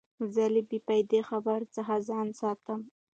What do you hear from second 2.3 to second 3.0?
ساتم.